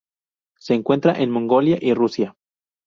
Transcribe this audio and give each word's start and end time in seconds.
Se 0.57 0.73
encuentra 0.73 1.13
en 1.21 1.29
Mongolia 1.29 1.77
y 1.79 1.93
Rusia. 1.93 2.35